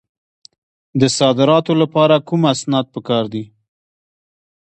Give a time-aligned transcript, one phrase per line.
[0.99, 3.43] د صادراتو لپاره کوم اسناد پکار دي؟